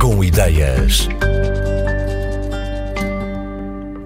[0.00, 1.08] Com ideias.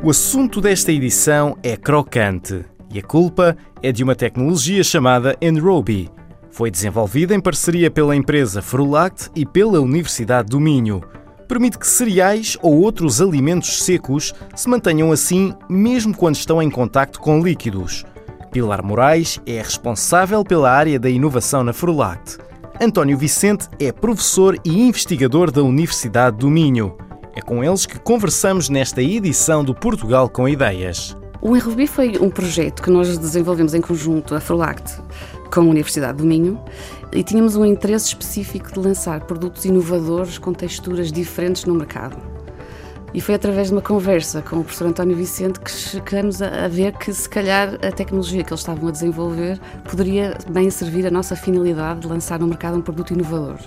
[0.03, 6.11] O assunto desta edição é crocante e a culpa é de uma tecnologia chamada Enrobi.
[6.51, 11.03] Foi desenvolvida em parceria pela empresa Frulact e pela Universidade do Minho.
[11.49, 17.19] Permite que cereais ou outros alimentos secos se mantenham assim mesmo quando estão em contacto
[17.19, 18.05] com líquidos.
[18.53, 22.44] Pilar Moraes é responsável pela área da inovação na Frulact.
[22.81, 26.97] António Vicente é professor e investigador da Universidade do Minho.
[27.33, 31.17] É com eles que conversamos nesta edição do Portugal com Ideias.
[31.41, 35.01] O Enrubi foi um projeto que nós desenvolvemos em conjunto, a Frolact,
[35.53, 36.61] com a Universidade do Minho,
[37.13, 42.34] e tínhamos um interesse específico de lançar produtos inovadores com texturas diferentes no mercado.
[43.15, 46.93] E foi através de uma conversa com o professor António Vicente que chegamos a, ver
[46.95, 51.37] que, se calhar, a tecnologia que eles estavam a desenvolver poderia bem servir a nossa
[51.37, 53.59] finalidade de lançar no mercado um produto inovador.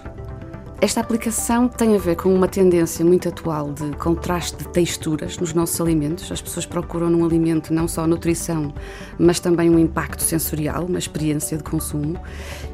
[0.81, 5.53] Esta aplicação tem a ver com uma tendência muito atual de contraste de texturas nos
[5.53, 6.29] nossos alimentos.
[6.29, 8.73] As pessoas procuram num alimento não só nutrição,
[9.17, 12.19] mas também um impacto sensorial, uma experiência de consumo.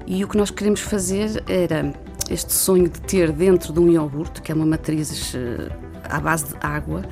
[0.08, 1.94] E o que nós queremos fazer era
[2.30, 5.70] este sonho de ter dentro de um iogurte, que é uma matriz eh,
[6.14, 7.04] à base de água,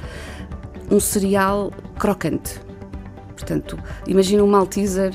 [0.89, 2.59] um cereal crocante.
[3.35, 5.13] Portanto, imagina um malteser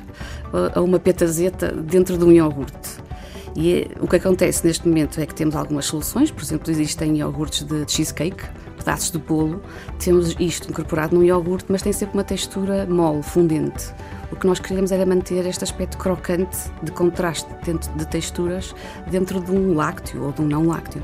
[0.75, 3.07] ou uma petazeta dentro de um iogurte.
[3.55, 7.17] E é, o que acontece neste momento é que temos algumas soluções, por exemplo, existem
[7.17, 8.45] iogurtes de cheesecake,
[8.77, 9.63] pedaços de bolo,
[9.99, 13.95] temos isto incorporado num iogurte, mas tem sempre uma textura mole, fundente.
[14.31, 17.49] O que nós queríamos era manter este aspecto crocante de contraste
[17.97, 18.75] de texturas
[19.11, 21.03] dentro de um lácteo ou de um não lácteo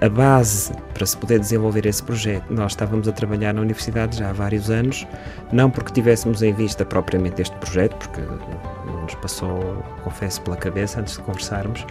[0.00, 2.44] a base para se poder desenvolver esse projeto.
[2.50, 5.06] Nós estávamos a trabalhar na universidade já há vários anos,
[5.52, 8.20] não porque tivéssemos em vista propriamente este projeto, porque
[8.86, 11.86] não nos passou, confesso, pela cabeça antes de conversarmos,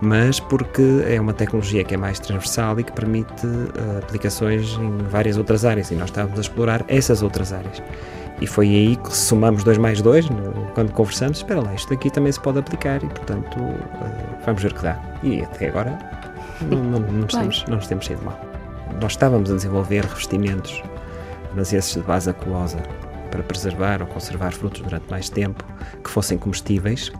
[0.00, 4.98] mas porque é uma tecnologia que é mais transversal e que permite uh, aplicações em
[5.08, 7.82] várias outras áreas e nós estávamos a explorar essas outras áreas.
[8.40, 10.26] E foi aí que somamos dois mais dois,
[10.74, 14.74] quando conversamos, espera lá, isto aqui também se pode aplicar e, portanto, uh, vamos ver
[14.74, 15.00] que dá.
[15.22, 15.98] E até agora
[16.62, 18.40] não, não, não, nos temos, não nos temos saído mal.
[19.00, 20.82] Nós estávamos a desenvolver revestimentos
[21.54, 22.78] nas esses de base aquosa
[23.30, 25.64] para preservar ou conservar frutos durante mais tempo
[26.02, 27.10] que fossem comestíveis.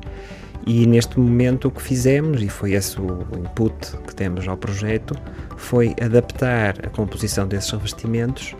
[0.67, 5.15] E neste momento o que fizemos, e foi esse o input que temos ao projeto,
[5.57, 8.55] foi adaptar a composição desses revestimentos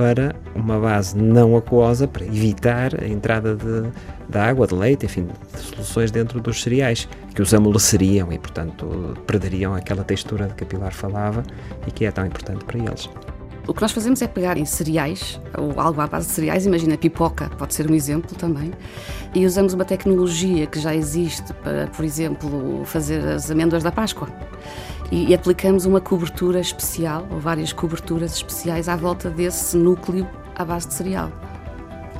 [0.00, 3.82] para uma base não aquosa, para evitar a entrada de,
[4.30, 9.14] de água, de leite, enfim, de soluções dentro dos cereais, que os amoleceriam e, portanto,
[9.26, 11.42] perderiam aquela textura de que a Pilar falava
[11.86, 13.10] e que é tão importante para eles.
[13.68, 16.96] O que nós fazemos é pegar em cereais, ou algo à base de cereais, imagina
[16.96, 18.72] pipoca, pode ser um exemplo também,
[19.34, 24.28] e usamos uma tecnologia que já existe para, por exemplo, fazer as amêndoas da Páscoa.
[25.10, 30.64] E, e aplicamos uma cobertura especial, ou várias coberturas especiais à volta desse núcleo à
[30.64, 31.30] base de cereal.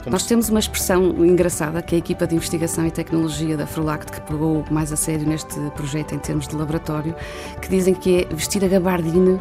[0.06, 4.10] Nós temos uma expressão engraçada que é a equipa de investigação e tecnologia da Frulact
[4.12, 7.14] que pegou mais a sério neste projeto em termos de laboratório,
[7.60, 9.38] que dizem que é vestir a gabardina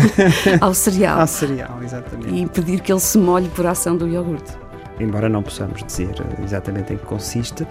[0.60, 1.20] ao cereal.
[1.20, 2.34] ao cereal, exatamente.
[2.34, 4.52] E impedir que ele se molhe por ação do iogurte.
[4.98, 6.14] Embora não possamos dizer
[6.44, 7.66] exatamente em que consiste,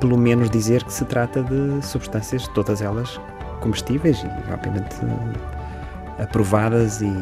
[0.00, 3.20] pelo menos dizer que se trata de substâncias, todas elas
[3.58, 4.96] comestíveis e, obviamente,
[6.18, 7.12] aprovadas e,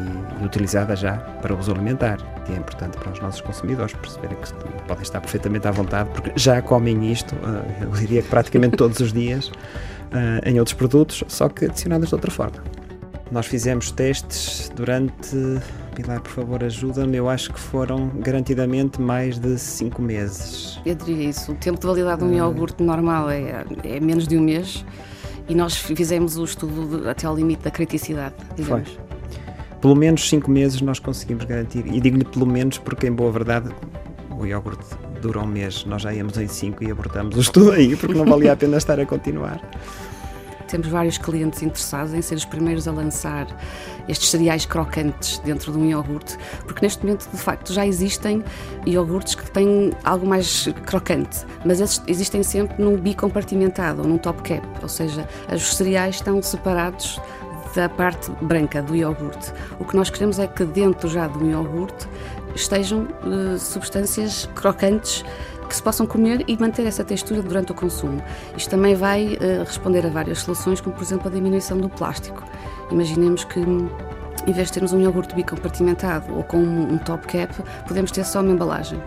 [0.43, 2.17] utilizadas já para uso alimentar.
[2.49, 4.53] E é importante para os nossos consumidores perceberem que
[4.87, 8.99] podem estar perfeitamente à vontade, porque já comem isto, uh, eu diria que praticamente todos
[8.99, 12.63] os dias, uh, em outros produtos, só que adicionados de outra forma.
[13.31, 15.35] Nós fizemos testes durante.
[15.93, 17.17] Pilar, por favor, ajuda-me.
[17.17, 20.79] Eu acho que foram garantidamente mais de 5 meses.
[20.85, 21.51] Eu diria isso.
[21.51, 24.85] O tempo de validade de um iogurte normal é, é menos de um mês
[25.47, 28.89] e nós fizemos o estudo de, até ao limite da criticidade, digamos.
[28.89, 29.07] Foi.
[29.81, 33.69] Pelo menos 5 meses nós conseguimos garantir, e digo-lhe pelo menos porque, em boa verdade,
[34.37, 34.85] o iogurte
[35.21, 38.25] dura um mês, nós já íamos em 5 e abortamos o estudo aí, porque não
[38.25, 39.61] valia a pena estar a continuar.
[40.67, 43.47] Temos vários clientes interessados em ser os primeiros a lançar
[44.07, 48.43] estes cereais crocantes dentro de um iogurte, porque neste momento, de facto, já existem
[48.85, 54.67] iogurtes que têm algo mais crocante, mas esses existem sempre num bicompartimentado num top cap,
[54.81, 57.19] ou seja, os cereais estão separados
[57.75, 59.53] da parte branca do iogurte.
[59.79, 62.07] O que nós queremos é que dentro já um iogurte
[62.55, 65.23] estejam uh, substâncias crocantes
[65.67, 68.21] que se possam comer e manter essa textura durante o consumo.
[68.55, 72.43] Isto também vai uh, responder a várias soluções, como por exemplo a diminuição do plástico.
[72.91, 77.53] Imaginemos que em vez de termos um iogurte bicompartimentado ou com um top cap,
[77.85, 78.99] podemos ter só uma embalagem.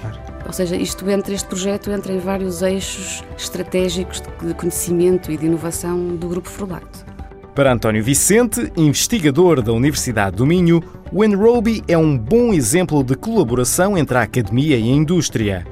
[0.00, 0.18] Claro.
[0.46, 5.46] Ou seja, isto entra, este projeto entra em vários eixos estratégicos de conhecimento e de
[5.46, 7.04] inovação do Grupo Frulact.
[7.54, 13.16] Para António Vicente, investigador da Universidade do Minho, o Enrobi é um bom exemplo de
[13.16, 15.66] colaboração entre a academia e a indústria.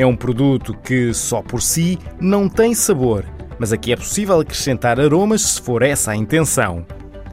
[0.00, 3.22] É um produto que, só por si, não tem sabor,
[3.58, 6.86] mas aqui é possível acrescentar aromas se for essa a intenção.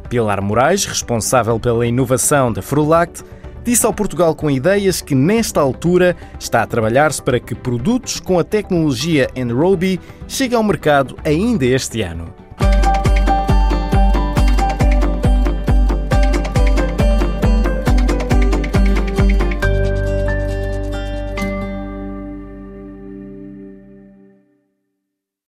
[0.10, 3.24] Pilar Moraes, responsável pela inovação da Frulact,
[3.64, 8.38] disse ao Portugal com Ideias que, nesta altura, está a trabalhar-se para que produtos com
[8.38, 9.98] a tecnologia Enrobi
[10.28, 12.47] cheguem ao mercado ainda este ano.